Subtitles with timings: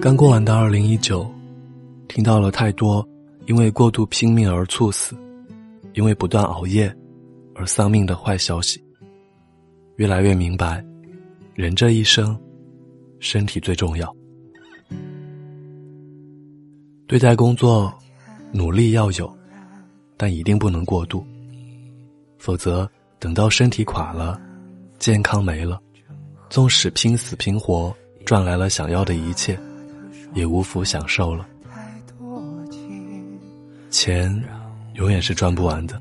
[0.00, 1.30] 刚过完的二零一九，
[2.08, 3.06] 听到了太多
[3.44, 5.14] 因为过度拼命而猝死，
[5.92, 6.90] 因为不断熬夜
[7.54, 8.82] 而丧命的坏消息。
[9.96, 10.82] 越来越明白，
[11.52, 12.34] 人这一生，
[13.18, 14.10] 身体最重要。
[17.06, 17.92] 对待工作，
[18.52, 19.30] 努力要有，
[20.16, 21.22] 但一定不能过度，
[22.38, 24.40] 否则等到身体垮了，
[24.98, 25.78] 健康没了，
[26.48, 29.60] 纵使拼死拼活赚来了想要的一切。
[30.34, 31.46] 也无福享受了。
[33.90, 34.32] 钱
[34.94, 36.00] 永远是赚不完的，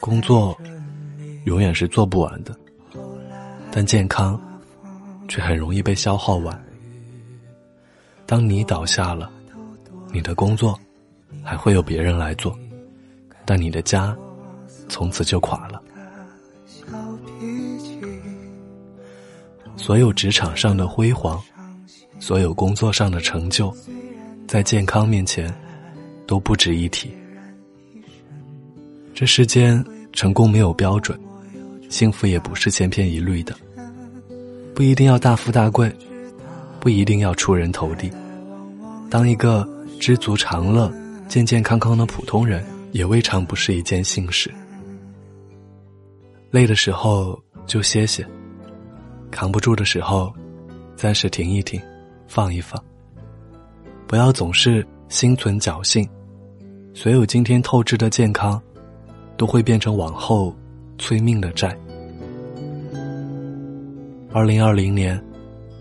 [0.00, 0.56] 工作
[1.44, 2.56] 永远是做不完的，
[3.70, 4.40] 但健康
[5.26, 6.64] 却很容易被消耗完。
[8.26, 9.30] 当你倒下了，
[10.12, 10.78] 你的工作
[11.42, 12.56] 还会有别人来做，
[13.44, 14.16] 但你的家
[14.88, 15.82] 从此就垮了。
[19.76, 21.42] 所有职场上的辉煌。
[22.18, 23.74] 所有工作上的成就，
[24.46, 25.52] 在健康面前
[26.26, 27.10] 都不值一提。
[29.14, 31.18] 这世间成功没有标准，
[31.88, 33.54] 幸福也不是千篇一律的。
[34.74, 35.92] 不一定要大富大贵，
[36.78, 38.10] 不一定要出人头地。
[39.10, 40.92] 当一个知足常乐、
[41.28, 44.52] 健健康康的普通人，也未尝不是一件幸事。
[46.50, 48.24] 累的时候就歇歇，
[49.30, 50.32] 扛不住的时候，
[50.94, 51.80] 暂时停一停。
[52.28, 52.80] 放一放，
[54.06, 56.06] 不要总是心存侥幸，
[56.92, 58.62] 所有今天透支的健康，
[59.38, 60.54] 都会变成往后
[60.98, 61.76] 催命的债。
[64.30, 65.20] 二零二零年，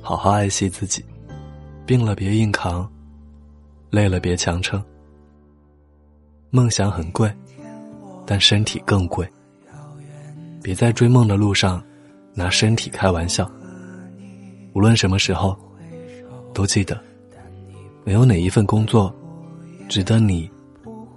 [0.02, 1.04] 好好爱惜自己，
[1.86, 2.89] 病了别硬扛，
[3.89, 4.82] 累了别强撑。
[6.50, 7.30] 梦想很贵，
[8.26, 9.28] 但身体更贵，
[10.64, 11.84] 别在追梦的路上
[12.34, 13.52] 拿身体开玩笑。
[14.73, 15.56] 无论什么时候。
[16.58, 17.00] 都记得，
[18.03, 19.14] 没有哪一份工作
[19.87, 20.49] 值得你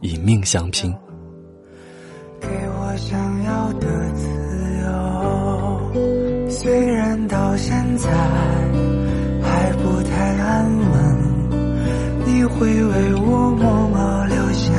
[0.02, 0.94] 以命相拼。
[2.38, 4.28] 给我想要的自
[4.84, 8.10] 由，虽然到现在
[9.40, 11.48] 还不太安稳，
[12.26, 14.70] 你会为我默默留下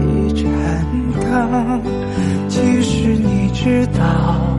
[0.00, 0.42] 一盏
[1.12, 1.82] 灯。
[2.48, 4.55] 其实你知道，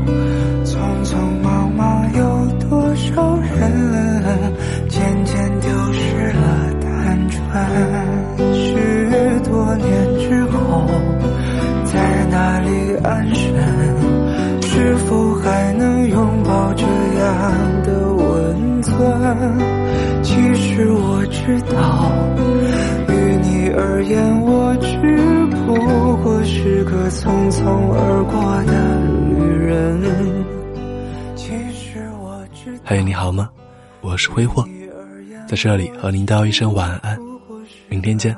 [12.38, 13.52] 哪里安身？
[14.62, 18.96] 是否还能拥抱这样的温存？
[20.22, 22.12] 其实我知道，
[23.10, 25.74] 于你而言，我只不
[26.22, 28.72] 过是个匆匆而过的
[29.34, 30.00] 旅人。
[31.36, 33.50] 其实我知道，嘿，你好吗？
[34.02, 34.64] 我是挥霍。
[35.48, 37.18] 在这里和您道一声晚安，
[37.90, 38.36] 明天见。